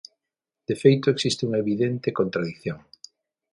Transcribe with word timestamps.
De 0.67 0.75
feito 0.83 1.07
existe 1.09 1.41
unha 1.47 1.61
evidente 1.65 2.15
contradición. 2.19 2.79